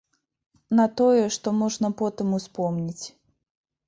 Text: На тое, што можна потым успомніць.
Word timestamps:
На 0.77 0.85
тое, 1.01 1.19
што 1.35 1.47
можна 1.61 1.91
потым 1.99 2.31
успомніць. 2.39 3.05